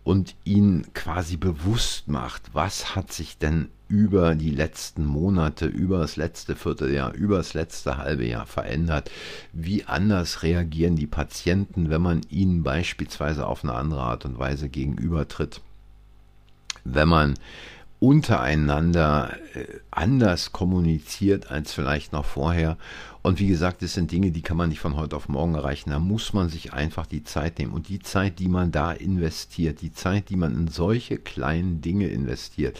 und 0.06 0.36
ihnen 0.44 0.94
quasi 0.94 1.36
bewusst 1.36 2.06
macht, 2.06 2.54
was 2.54 2.94
hat 2.94 3.12
sich 3.12 3.38
denn 3.38 3.70
über 3.88 4.36
die 4.36 4.52
letzten 4.52 5.04
Monate, 5.04 5.66
über 5.66 5.98
das 5.98 6.14
letzte 6.14 6.54
Vierteljahr, 6.54 7.12
über 7.12 7.38
das 7.38 7.54
letzte 7.54 7.98
halbe 7.98 8.25
Jahr 8.25 8.46
verändert. 8.46 9.10
Wie 9.52 9.84
anders 9.84 10.44
reagieren 10.44 10.94
die 10.94 11.08
Patienten, 11.08 11.90
wenn 11.90 12.02
man 12.02 12.20
ihnen 12.30 12.62
beispielsweise 12.62 13.48
auf 13.48 13.64
eine 13.64 13.75
andere 13.75 14.02
Art 14.02 14.25
und 14.25 14.38
Weise 14.38 14.68
gegenübertritt. 14.68 15.60
Wenn 16.84 17.08
man 17.08 17.34
untereinander 17.98 19.36
äh, 19.54 19.64
anders 19.90 20.52
kommuniziert 20.52 21.50
als 21.50 21.72
vielleicht 21.72 22.12
noch 22.12 22.26
vorher. 22.26 22.76
Und 23.26 23.40
wie 23.40 23.49
gesagt, 23.49 23.83
es 23.83 23.95
sind 23.95 24.12
Dinge, 24.12 24.30
die 24.30 24.40
kann 24.40 24.56
man 24.56 24.68
nicht 24.68 24.78
von 24.78 24.95
heute 24.95 25.16
auf 25.16 25.28
morgen 25.28 25.56
erreichen. 25.56 25.90
Da 25.90 25.99
muss 25.99 26.33
man 26.33 26.49
sich 26.49 26.73
einfach 26.73 27.06
die 27.06 27.25
Zeit 27.25 27.59
nehmen. 27.59 27.73
Und 27.73 27.88
die 27.88 27.99
Zeit, 27.99 28.38
die 28.38 28.47
man 28.47 28.71
da 28.71 28.92
investiert, 28.92 29.80
die 29.83 29.92
Zeit, 29.92 30.30
die 30.30 30.37
man 30.37 30.54
in 30.54 30.68
solche 30.68 31.18
kleinen 31.18 31.80
Dinge 31.80 32.06
investiert. 32.06 32.78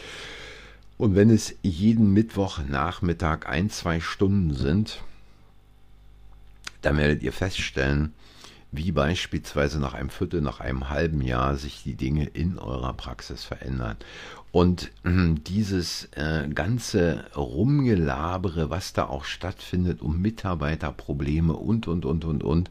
Und 0.99 1.17
wenn 1.17 1.31
es 1.31 1.57
jeden 1.63 2.13
Mittwochnachmittag 2.13 3.47
ein, 3.47 3.71
zwei 3.71 3.99
Stunden 3.99 4.55
sind, 4.55 5.03
dann 6.81 6.97
werdet 6.97 7.25
ihr 7.25 7.33
feststellen, 7.33 8.13
wie 8.77 8.93
beispielsweise 8.93 9.81
nach 9.81 9.95
einem 9.95 10.11
Viertel, 10.11 10.41
nach 10.41 10.61
einem 10.61 10.89
halben 10.91 11.23
Jahr 11.23 11.57
sich 11.57 11.83
die 11.83 11.95
Dinge 11.95 12.25
in 12.27 12.59
eurer 12.59 12.93
Praxis 12.93 13.45
verändern. 13.45 13.97
Und 14.53 14.91
äh, 15.05 15.35
dieses 15.47 16.07
äh, 16.13 16.49
ganze 16.49 17.27
Rumgelabere, 17.37 18.71
was 18.71 18.93
da 18.93 19.05
auch 19.07 19.25
stattfindet, 19.25 20.01
um 20.01 20.21
Mitarbeiterprobleme 20.23 21.53
und, 21.53 21.89
und, 21.89 22.05
und, 22.05 22.25
und, 22.25 22.43
und, 22.43 22.71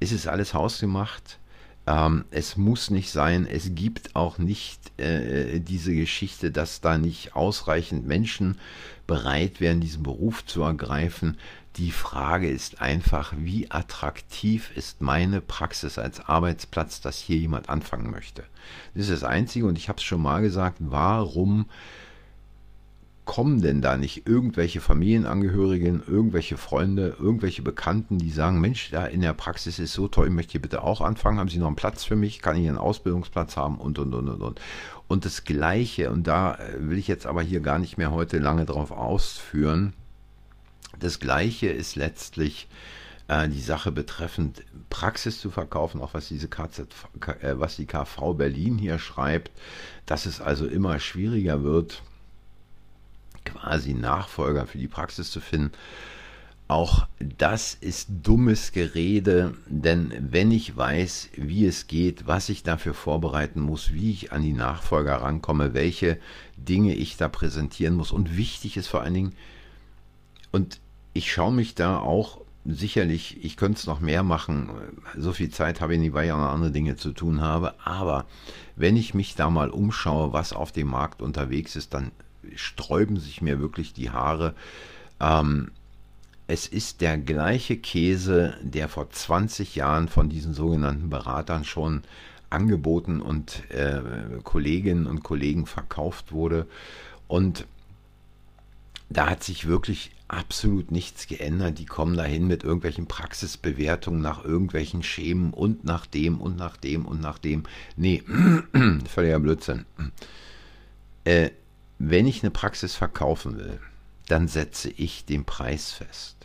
ist 0.00 0.12
es 0.12 0.26
alles 0.26 0.54
hausgemacht. 0.54 1.38
Ähm, 1.86 2.24
es 2.30 2.56
muss 2.56 2.90
nicht 2.90 3.10
sein. 3.10 3.46
Es 3.46 3.74
gibt 3.74 4.14
auch 4.16 4.38
nicht 4.38 4.98
äh, 5.00 5.60
diese 5.60 5.94
Geschichte, 5.94 6.50
dass 6.50 6.80
da 6.80 6.98
nicht 6.98 7.34
ausreichend 7.34 8.06
Menschen 8.06 8.58
bereit 9.06 9.60
wären, 9.60 9.80
diesen 9.80 10.02
Beruf 10.02 10.46
zu 10.46 10.62
ergreifen. 10.62 11.38
Die 11.78 11.92
Frage 11.92 12.50
ist 12.50 12.82
einfach, 12.82 13.32
wie 13.36 13.70
attraktiv 13.70 14.72
ist 14.76 15.00
meine 15.00 15.40
Praxis 15.40 15.96
als 15.96 16.18
Arbeitsplatz, 16.18 17.00
dass 17.00 17.18
hier 17.18 17.36
jemand 17.36 17.68
anfangen 17.68 18.10
möchte. 18.10 18.42
Das 18.94 19.04
ist 19.04 19.22
das 19.22 19.22
Einzige 19.22 19.64
und 19.66 19.78
ich 19.78 19.88
habe 19.88 19.98
es 19.98 20.02
schon 20.02 20.20
mal 20.20 20.42
gesagt, 20.42 20.78
warum 20.80 21.66
kommen 23.28 23.60
denn 23.60 23.80
da 23.80 23.96
nicht 23.96 24.26
irgendwelche 24.26 24.80
Familienangehörigen, 24.80 26.02
irgendwelche 26.04 26.56
Freunde, 26.56 27.14
irgendwelche 27.20 27.62
Bekannten, 27.62 28.18
die 28.18 28.30
sagen, 28.30 28.58
Mensch, 28.58 28.90
da 28.90 29.04
in 29.04 29.20
der 29.20 29.34
Praxis 29.34 29.78
ist 29.78 29.92
so 29.92 30.08
toll, 30.08 30.28
ich 30.28 30.32
möchte 30.32 30.52
hier 30.52 30.62
bitte 30.62 30.82
auch 30.82 31.00
anfangen, 31.00 31.38
haben 31.38 31.50
Sie 31.50 31.58
noch 31.58 31.66
einen 31.68 31.76
Platz 31.76 32.02
für 32.02 32.16
mich, 32.16 32.40
kann 32.40 32.56
ich 32.56 32.66
einen 32.66 32.78
Ausbildungsplatz 32.78 33.56
haben 33.56 33.76
und, 33.76 34.00
und, 34.00 34.14
und, 34.14 34.28
und, 34.30 34.40
und. 34.40 34.60
Und 35.06 35.24
das 35.26 35.44
Gleiche, 35.44 36.10
und 36.10 36.26
da 36.26 36.54
äh, 36.54 36.88
will 36.88 36.98
ich 36.98 37.06
jetzt 37.06 37.26
aber 37.26 37.42
hier 37.42 37.60
gar 37.60 37.78
nicht 37.78 37.98
mehr 37.98 38.10
heute 38.10 38.38
lange 38.38 38.64
drauf 38.64 38.90
ausführen, 38.90 39.92
das 40.98 41.20
Gleiche 41.20 41.68
ist 41.68 41.96
letztlich 41.96 42.68
äh, 43.28 43.48
die 43.48 43.60
Sache 43.60 43.92
betreffend 43.92 44.62
Praxis 44.90 45.40
zu 45.40 45.50
verkaufen, 45.50 46.00
auch 46.00 46.14
was 46.14 46.28
diese 46.28 46.48
KZ, 46.48 46.88
äh, 47.40 47.54
was 47.58 47.76
die 47.76 47.86
KV 47.86 48.34
Berlin 48.34 48.78
hier 48.78 48.98
schreibt, 48.98 49.50
dass 50.06 50.26
es 50.26 50.40
also 50.40 50.66
immer 50.66 50.98
schwieriger 50.98 51.62
wird, 51.62 52.02
quasi 53.44 53.94
Nachfolger 53.94 54.66
für 54.66 54.78
die 54.78 54.88
Praxis 54.88 55.30
zu 55.30 55.40
finden. 55.40 55.72
Auch 56.68 57.06
das 57.18 57.72
ist 57.72 58.08
dummes 58.22 58.72
Gerede, 58.72 59.54
denn 59.66 60.12
wenn 60.30 60.50
ich 60.50 60.76
weiß, 60.76 61.30
wie 61.36 61.64
es 61.64 61.86
geht, 61.86 62.26
was 62.26 62.50
ich 62.50 62.62
dafür 62.62 62.92
vorbereiten 62.92 63.60
muss, 63.60 63.94
wie 63.94 64.10
ich 64.10 64.32
an 64.32 64.42
die 64.42 64.52
Nachfolger 64.52 65.16
rankomme, 65.16 65.72
welche 65.72 66.18
Dinge 66.58 66.94
ich 66.94 67.16
da 67.16 67.28
präsentieren 67.28 67.94
muss 67.94 68.12
und 68.12 68.36
wichtig 68.36 68.76
ist 68.76 68.88
vor 68.88 69.00
allen 69.00 69.14
Dingen, 69.14 69.32
und 70.50 70.78
ich 71.12 71.32
schaue 71.32 71.52
mich 71.52 71.74
da 71.74 71.98
auch 71.98 72.40
sicherlich, 72.64 73.42
ich 73.42 73.56
könnte 73.56 73.78
es 73.78 73.86
noch 73.86 74.00
mehr 74.00 74.22
machen, 74.22 74.70
so 75.16 75.32
viel 75.32 75.50
Zeit 75.50 75.80
habe 75.80 75.94
ich 75.94 76.00
nicht, 76.00 76.12
weil 76.12 76.26
ich 76.26 76.32
auch 76.32 76.38
noch 76.38 76.52
andere 76.52 76.70
Dinge 76.70 76.96
zu 76.96 77.12
tun 77.12 77.40
habe, 77.40 77.74
aber 77.84 78.26
wenn 78.76 78.96
ich 78.96 79.14
mich 79.14 79.34
da 79.34 79.48
mal 79.48 79.70
umschaue, 79.70 80.32
was 80.32 80.52
auf 80.52 80.70
dem 80.70 80.88
Markt 80.88 81.22
unterwegs 81.22 81.76
ist, 81.76 81.94
dann 81.94 82.12
sträuben 82.54 83.18
sich 83.18 83.40
mir 83.42 83.60
wirklich 83.60 83.92
die 83.92 84.10
Haare. 84.10 84.54
Ähm, 85.20 85.70
es 86.46 86.66
ist 86.66 87.00
der 87.00 87.18
gleiche 87.18 87.76
Käse, 87.76 88.54
der 88.62 88.88
vor 88.88 89.10
20 89.10 89.74
Jahren 89.74 90.08
von 90.08 90.28
diesen 90.28 90.54
sogenannten 90.54 91.10
Beratern 91.10 91.64
schon 91.64 92.02
angeboten 92.50 93.20
und 93.20 93.70
äh, 93.70 94.00
Kolleginnen 94.44 95.06
und 95.06 95.22
Kollegen 95.22 95.66
verkauft 95.66 96.32
wurde. 96.32 96.66
Und 97.26 97.66
da 99.10 99.28
hat 99.28 99.44
sich 99.44 99.66
wirklich 99.66 100.12
absolut 100.28 100.90
nichts 100.90 101.26
geändert. 101.26 101.78
Die 101.78 101.86
kommen 101.86 102.16
dahin 102.16 102.46
mit 102.46 102.62
irgendwelchen 102.62 103.06
Praxisbewertungen 103.06 104.20
nach 104.20 104.44
irgendwelchen 104.44 105.02
Schemen 105.02 105.52
und 105.52 105.84
nach 105.84 106.06
dem 106.06 106.40
und 106.40 106.56
nach 106.56 106.76
dem 106.76 107.06
und 107.06 107.20
nach 107.20 107.38
dem. 107.38 107.64
Nee, 107.96 108.22
völliger 109.08 109.40
Blödsinn. 109.40 109.86
Äh, 111.24 111.50
wenn 111.98 112.26
ich 112.26 112.42
eine 112.42 112.50
Praxis 112.50 112.94
verkaufen 112.94 113.58
will, 113.58 113.80
dann 114.28 114.46
setze 114.46 114.90
ich 114.90 115.24
den 115.24 115.44
Preis 115.44 115.90
fest. 115.90 116.36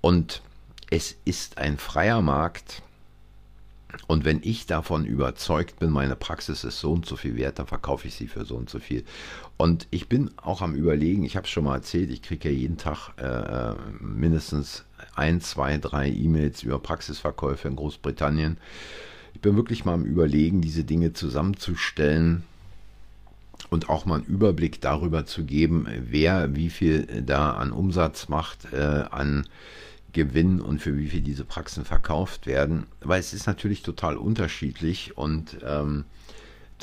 Und 0.00 0.42
es 0.90 1.16
ist 1.24 1.58
ein 1.58 1.78
freier 1.78 2.22
Markt 2.22 2.82
und 4.06 4.24
wenn 4.24 4.40
ich 4.42 4.66
davon 4.66 5.04
überzeugt 5.04 5.78
bin, 5.78 5.90
meine 5.90 6.16
Praxis 6.16 6.64
ist 6.64 6.80
so 6.80 6.92
und 6.92 7.06
so 7.06 7.16
viel 7.16 7.36
wert, 7.36 7.58
dann 7.58 7.66
verkaufe 7.66 8.08
ich 8.08 8.14
sie 8.14 8.26
für 8.26 8.44
so 8.44 8.56
und 8.56 8.68
so 8.68 8.78
viel. 8.78 9.04
Und 9.56 9.86
ich 9.90 10.08
bin 10.08 10.30
auch 10.36 10.62
am 10.62 10.74
Überlegen, 10.74 11.24
ich 11.24 11.36
habe 11.36 11.44
es 11.44 11.50
schon 11.50 11.64
mal 11.64 11.76
erzählt, 11.76 12.10
ich 12.10 12.22
kriege 12.22 12.48
ja 12.48 12.54
jeden 12.54 12.76
Tag 12.76 13.10
äh, 13.18 13.74
mindestens 14.00 14.84
ein, 15.14 15.40
zwei, 15.40 15.78
drei 15.78 16.08
E-Mails 16.08 16.62
über 16.62 16.78
Praxisverkäufe 16.78 17.68
in 17.68 17.76
Großbritannien. 17.76 18.58
Ich 19.34 19.40
bin 19.40 19.56
wirklich 19.56 19.84
mal 19.84 19.94
am 19.94 20.04
Überlegen, 20.04 20.60
diese 20.60 20.84
Dinge 20.84 21.12
zusammenzustellen 21.12 22.44
und 23.70 23.88
auch 23.88 24.06
mal 24.06 24.16
einen 24.16 24.24
Überblick 24.24 24.80
darüber 24.80 25.26
zu 25.26 25.44
geben, 25.44 25.86
wer 25.98 26.54
wie 26.54 26.70
viel 26.70 27.22
da 27.26 27.52
an 27.52 27.72
Umsatz 27.72 28.28
macht, 28.28 28.72
äh, 28.72 29.04
an 29.10 29.46
Gewinn 30.14 30.62
und 30.62 30.80
für 30.80 30.96
wie 30.96 31.08
viel 31.08 31.20
diese 31.20 31.44
Praxen 31.44 31.84
verkauft 31.84 32.46
werden. 32.46 32.86
Weil 33.00 33.20
es 33.20 33.34
ist 33.34 33.46
natürlich 33.46 33.82
total 33.82 34.16
unterschiedlich 34.16 35.18
und 35.18 35.58
ähm, 35.62 36.06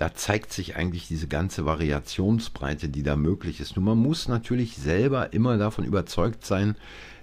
da 0.01 0.15
zeigt 0.15 0.51
sich 0.51 0.75
eigentlich 0.75 1.08
diese 1.08 1.27
ganze 1.27 1.63
Variationsbreite, 1.63 2.89
die 2.89 3.03
da 3.03 3.15
möglich 3.15 3.60
ist. 3.60 3.75
Nur 3.75 3.86
man 3.86 4.00
muss 4.00 4.27
natürlich 4.27 4.75
selber 4.75 5.31
immer 5.31 5.60
davon 5.60 5.86
überzeugt 5.86 6.43
sein, 6.43 6.75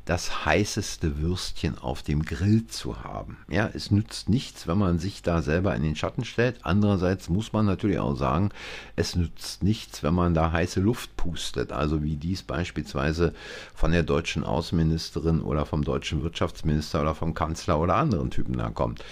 das 0.05 0.47
heißeste 0.47 1.19
Würstchen 1.19 1.77
auf 1.77 2.05
dem 2.05 2.25
Grill 2.25 2.69
zu 2.69 3.03
haben. 3.03 3.39
Ja, 3.51 3.69
es 3.75 3.91
nützt 3.91 4.29
nichts, 4.29 4.69
wenn 4.69 4.79
man 4.79 5.01
sich 5.01 5.23
da 5.23 5.43
selber 5.43 5.75
in 5.75 5.83
den 5.83 5.97
Schatten 5.97 6.25
stellt. 6.25 6.61
Andererseits 6.63 7.29
muss 7.29 7.53
man 7.53 7.67
natürlich 7.67 7.99
auch 7.99 8.15
sagen, 8.15 8.51
es 8.95 9.17
nützt 9.17 9.65
nichts, 9.65 10.05
wenn 10.05 10.15
man 10.15 10.33
da 10.33 10.53
heiße 10.53 10.79
Luft 10.79 11.17
pustet. 11.17 11.73
Also 11.73 12.05
wie 12.05 12.15
dies 12.15 12.45
beispielsweise 12.45 13.35
von 13.75 13.91
der 13.91 14.05
deutschen 14.05 14.45
Außenministerin 14.45 15.41
oder 15.41 15.67
vom 15.67 15.83
deutschen 15.83 16.23
Wirtschaftsminister 16.23 17.01
oder 17.01 17.17
vom 17.17 17.35
Kanzler 17.35 17.81
oder 17.81 17.97
anderen 17.97 18.31
Typen 18.31 18.57
da 18.57 18.71
kommt. 18.71 19.03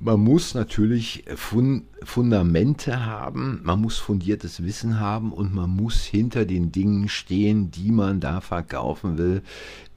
Man 0.00 0.20
muss 0.20 0.54
natürlich 0.54 1.24
Fundamente 1.34 3.04
haben, 3.04 3.60
man 3.64 3.80
muss 3.80 3.98
fundiertes 3.98 4.62
Wissen 4.62 5.00
haben 5.00 5.32
und 5.32 5.52
man 5.52 5.70
muss 5.70 6.04
hinter 6.04 6.44
den 6.44 6.70
Dingen 6.70 7.08
stehen, 7.08 7.72
die 7.72 7.90
man 7.90 8.20
da 8.20 8.40
verkaufen 8.40 9.18
will, 9.18 9.42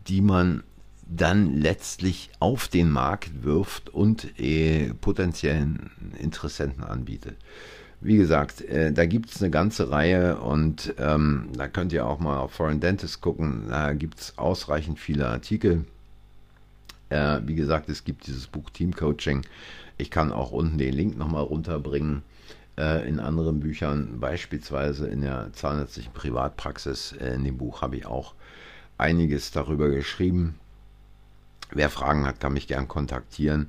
die 0.08 0.22
man 0.22 0.64
dann 1.08 1.58
letztlich 1.58 2.32
auf 2.40 2.68
den 2.68 2.90
Markt 2.90 3.44
wirft 3.44 3.90
und 3.90 4.40
äh, 4.40 4.94
potenziellen 4.96 5.92
Interessenten 6.18 6.84
anbietet. 6.84 7.36
Wie 8.00 8.18
gesagt, 8.18 8.62
äh, 8.62 8.92
da 8.92 9.06
gibt 9.06 9.30
es 9.30 9.42
eine 9.42 9.52
ganze 9.52 9.92
Reihe 9.92 10.40
und 10.40 10.96
ähm, 10.98 11.50
da 11.56 11.68
könnt 11.68 11.94
ihr 11.94 12.08
auch 12.08 12.20
mal 12.20 12.40
auf 12.40 12.54
Foreign 12.54 12.80
Dentist 12.80 13.22
gucken. 13.22 13.66
Da 13.70 13.94
gibt 13.94 14.20
es 14.20 14.38
ausreichend 14.40 15.00
viele 15.00 15.28
Artikel. 15.28 15.86
Äh, 17.10 17.42
wie 17.46 17.56
gesagt, 17.56 17.90
es 17.90 18.04
gibt 18.04 18.26
dieses 18.26 18.48
Buch 18.48 18.72
Team 18.72 18.96
Coaching. 18.96 19.44
Ich 19.98 20.12
kann 20.12 20.32
auch 20.32 20.52
unten 20.52 20.78
den 20.78 20.94
Link 20.94 21.18
nochmal 21.18 21.44
runterbringen. 21.44 22.24
Äh, 22.78 23.08
in 23.08 23.20
anderen 23.20 23.60
Büchern, 23.60 24.20
beispielsweise 24.20 25.08
in 25.08 25.22
der 25.22 25.52
zahnärztlichen 25.54 26.14
Privatpraxis, 26.14 27.14
äh, 27.14 27.34
in 27.34 27.44
dem 27.44 27.58
Buch 27.58 27.82
habe 27.82 27.98
ich 27.98 28.06
auch 28.06 28.34
einiges 28.98 29.52
darüber 29.52 29.90
geschrieben. 29.90 30.56
Wer 31.72 31.90
Fragen 31.90 32.26
hat, 32.26 32.40
kann 32.40 32.54
mich 32.54 32.68
gern 32.68 32.88
kontaktieren. 32.88 33.68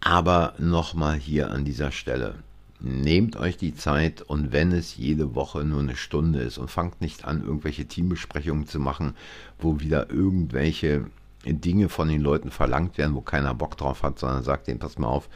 Aber 0.00 0.54
nochmal 0.58 1.16
hier 1.16 1.50
an 1.50 1.64
dieser 1.64 1.92
Stelle. 1.92 2.34
Nehmt 2.80 3.36
euch 3.36 3.56
die 3.56 3.74
Zeit 3.74 4.22
und 4.22 4.50
wenn 4.50 4.72
es 4.72 4.96
jede 4.96 5.36
Woche 5.36 5.62
nur 5.62 5.80
eine 5.80 5.94
Stunde 5.94 6.40
ist 6.40 6.58
und 6.58 6.70
fangt 6.70 7.00
nicht 7.00 7.24
an, 7.24 7.42
irgendwelche 7.42 7.86
Teambesprechungen 7.86 8.66
zu 8.66 8.80
machen, 8.80 9.14
wo 9.60 9.78
wieder 9.78 10.10
irgendwelche 10.10 11.06
Dinge 11.44 11.88
von 11.88 12.08
den 12.08 12.20
Leuten 12.20 12.50
verlangt 12.50 12.98
werden, 12.98 13.14
wo 13.14 13.20
keiner 13.20 13.54
Bock 13.54 13.76
drauf 13.76 14.02
hat, 14.02 14.18
sondern 14.18 14.42
sagt 14.42 14.68
denen, 14.68 14.78
pass 14.78 14.98
mal 14.98 15.08
auf, 15.08 15.28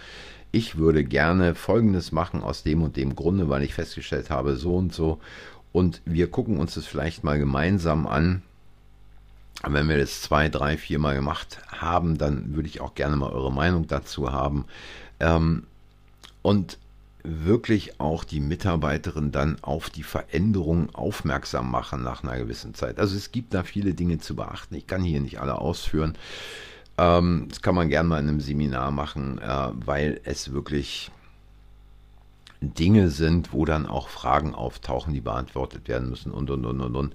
ich 0.53 0.77
würde 0.77 1.05
gerne 1.05 1.55
Folgendes 1.55 2.13
machen 2.13 2.43
aus 2.43 2.63
dem 2.63 2.83
und 2.83 2.97
dem 2.97 3.15
Grunde, 3.15 3.49
weil 3.49 3.63
ich 3.63 3.75
festgestellt 3.75 4.31
habe, 4.31 4.57
so 4.57 4.77
und 4.77 4.95
so. 4.95 5.21
Und 5.73 6.01
wir 6.05 6.31
gucken 6.31 6.59
uns 6.59 6.75
das 6.75 6.87
vielleicht 6.87 7.25
mal 7.25 7.39
gemeinsam 7.39 8.07
an. 8.07 8.43
Wenn 9.67 9.89
wir 9.89 9.99
das 9.99 10.23
zwei, 10.23 10.49
drei, 10.49 10.77
vier 10.77 10.99
Mal 10.99 11.15
gemacht 11.15 11.59
haben, 11.69 12.19
dann 12.19 12.55
würde 12.55 12.69
ich 12.69 12.81
auch 12.81 12.95
gerne 12.95 13.17
mal 13.17 13.31
eure 13.31 13.53
Meinung 13.53 13.87
dazu 13.87 14.33
haben. 14.33 14.67
Ähm, 15.19 15.65
und 16.43 16.79
wirklich 17.26 18.00
auch 18.00 18.25
die 18.25 18.40
Mitarbeiterin 18.40 19.33
dann 19.33 19.59
auf 19.62 19.90
die 19.90 20.02
Veränderung 20.02 20.95
aufmerksam 20.95 21.71
machen 21.71 22.02
nach 22.02 22.23
einer 22.23 22.38
gewissen 22.38 22.75
Zeit. 22.75 22.99
Also 22.99 23.16
es 23.16 23.33
gibt 23.33 23.52
da 23.54 23.64
viele 23.64 23.95
Dinge 23.95 24.18
zu 24.18 24.37
beachten. 24.37 24.75
Ich 24.76 24.87
kann 24.87 25.02
hier 25.02 25.21
nicht 25.21 25.40
alle 25.40 25.59
ausführen. 25.59 26.16
Ähm, 26.99 27.47
das 27.49 27.62
kann 27.62 27.75
man 27.75 27.88
gerne 27.88 28.09
mal 28.09 28.21
in 28.21 28.28
einem 28.28 28.40
Seminar 28.40 28.90
machen, 28.90 29.38
äh, 29.38 29.68
weil 29.75 30.21
es 30.25 30.52
wirklich 30.52 31.11
Dinge 32.61 33.11
sind, 33.11 33.52
wo 33.52 33.64
dann 33.64 33.87
auch 33.87 34.09
Fragen 34.09 34.54
auftauchen, 34.54 35.12
die 35.12 35.21
beantwortet 35.21 35.88
werden 35.88 36.09
müssen 36.09 36.33
und 36.33 36.50
und 36.50 36.64
und 36.64 36.80
und 36.80 36.97
und. 36.97 37.14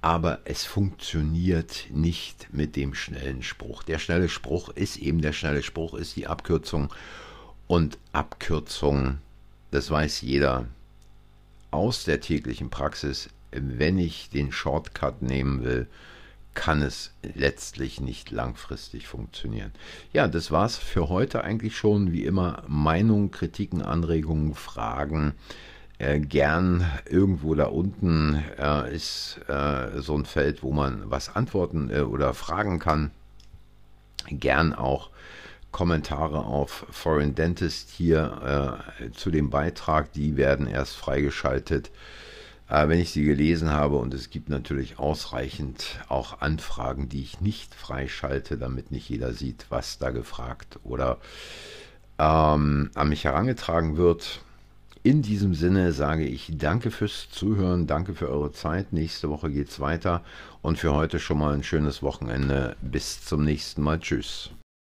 Aber 0.00 0.38
es 0.44 0.64
funktioniert 0.64 1.86
nicht 1.90 2.52
mit 2.52 2.76
dem 2.76 2.94
schnellen 2.94 3.42
Spruch. 3.42 3.82
Der 3.82 3.98
schnelle 3.98 4.28
Spruch 4.28 4.68
ist 4.68 4.96
eben 4.96 5.20
der 5.20 5.32
schnelle 5.32 5.62
Spruch, 5.64 5.94
ist 5.94 6.14
die 6.14 6.28
Abkürzung. 6.28 6.92
Und 7.66 7.98
Abkürzung 8.12 9.18
das 9.70 9.90
weiß 9.90 10.22
jeder 10.22 10.66
aus 11.70 12.04
der 12.04 12.20
täglichen 12.20 12.70
Praxis, 12.70 13.28
wenn 13.50 13.98
ich 13.98 14.30
den 14.30 14.52
Shortcut 14.52 15.22
nehmen 15.22 15.64
will, 15.64 15.86
kann 16.54 16.82
es 16.82 17.12
letztlich 17.22 18.00
nicht 18.00 18.30
langfristig 18.30 19.06
funktionieren. 19.06 19.72
Ja, 20.12 20.26
das 20.26 20.50
war's 20.50 20.76
für 20.76 21.08
heute 21.08 21.44
eigentlich 21.44 21.76
schon. 21.76 22.10
Wie 22.10 22.24
immer 22.24 22.64
Meinungen, 22.66 23.30
Kritiken, 23.30 23.80
Anregungen, 23.80 24.54
Fragen. 24.54 25.34
Äh, 25.98 26.18
gern 26.18 26.84
irgendwo 27.08 27.54
da 27.54 27.66
unten 27.66 28.42
äh, 28.58 28.94
ist 28.94 29.40
äh, 29.48 30.00
so 30.00 30.16
ein 30.16 30.24
Feld, 30.24 30.62
wo 30.62 30.72
man 30.72 31.08
was 31.08 31.34
antworten 31.34 31.90
äh, 31.90 32.00
oder 32.00 32.34
fragen 32.34 32.80
kann. 32.80 33.12
Gern 34.26 34.74
auch 34.74 35.10
Kommentare 35.70 36.44
auf 36.44 36.86
Foreign 36.90 37.34
Dentist 37.34 37.90
hier 37.90 38.82
äh, 39.00 39.10
zu 39.12 39.30
dem 39.30 39.50
Beitrag. 39.50 40.12
Die 40.12 40.36
werden 40.36 40.66
erst 40.66 40.96
freigeschaltet, 40.96 41.90
äh, 42.68 42.88
wenn 42.88 42.98
ich 42.98 43.10
sie 43.10 43.24
gelesen 43.24 43.70
habe. 43.70 43.96
Und 43.96 44.14
es 44.14 44.30
gibt 44.30 44.48
natürlich 44.48 44.98
ausreichend 44.98 46.00
auch 46.08 46.40
Anfragen, 46.40 47.08
die 47.08 47.22
ich 47.22 47.40
nicht 47.40 47.74
freischalte, 47.74 48.56
damit 48.56 48.90
nicht 48.90 49.08
jeder 49.08 49.32
sieht, 49.32 49.66
was 49.68 49.98
da 49.98 50.10
gefragt 50.10 50.78
oder 50.84 51.18
ähm, 52.18 52.90
an 52.94 53.08
mich 53.08 53.24
herangetragen 53.24 53.96
wird. 53.96 54.40
In 55.04 55.22
diesem 55.22 55.54
Sinne 55.54 55.92
sage 55.92 56.24
ich 56.24 56.50
danke 56.58 56.90
fürs 56.90 57.30
Zuhören, 57.30 57.86
danke 57.86 58.14
für 58.14 58.28
eure 58.28 58.52
Zeit. 58.52 58.92
Nächste 58.92 59.30
Woche 59.30 59.50
geht 59.50 59.68
es 59.68 59.80
weiter 59.80 60.22
und 60.60 60.78
für 60.78 60.92
heute 60.92 61.18
schon 61.20 61.38
mal 61.38 61.54
ein 61.54 61.62
schönes 61.62 62.02
Wochenende. 62.02 62.76
Bis 62.82 63.24
zum 63.24 63.44
nächsten 63.44 63.82
Mal. 63.82 64.00
Tschüss. 64.00 64.50